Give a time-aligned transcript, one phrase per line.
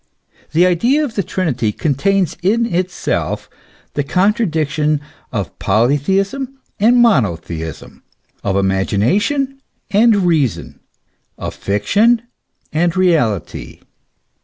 [0.53, 3.47] The idea of the Trinity contains in itself
[3.93, 4.99] the contradiction
[5.31, 8.01] of polytheism and monotheism,
[8.43, 9.61] of imagination
[9.91, 10.79] and reason,
[11.37, 12.23] of fiction
[12.73, 13.81] and reality.